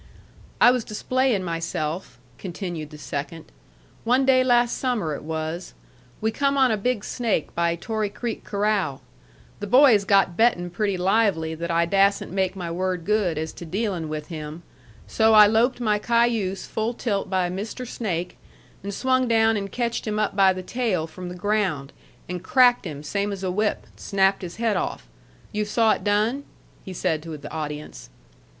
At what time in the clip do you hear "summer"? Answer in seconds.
4.79-5.13